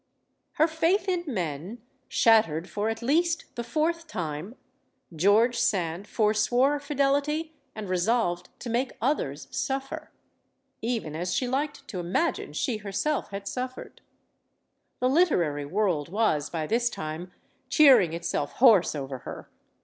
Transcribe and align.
Her 0.53 0.67
faith 0.67 1.07
in 1.07 1.25
men 1.27 1.79
shattered 2.07 2.67
for 2.67 2.89
at 2.89 3.03
lest 3.03 3.45
the 3.53 3.63
fourth 3.63 4.07
time, 4.07 4.55
George 5.15 5.59
Sand 5.59 6.07
forswore 6.07 6.79
fidelity 6.79 7.53
and 7.75 7.87
resolved 7.87 8.49
to 8.61 8.69
make 8.71 8.93
others 8.99 9.47
suffer; 9.51 10.09
even 10.81 11.15
as 11.15 11.35
she 11.35 11.47
liked 11.47 11.87
to 11.89 11.99
imagine 11.99 12.53
she 12.53 12.77
herself 12.77 13.29
had 13.29 13.47
suffered. 13.47 14.01
The 15.01 15.07
literary 15.07 15.65
world 15.65 16.09
was 16.09 16.49
by 16.49 16.65
this 16.65 16.89
time 16.89 17.31
cheering 17.69 18.11
itself 18.13 18.53
hoarse 18.53 18.95
over 18.95 19.19
her. 19.19 19.51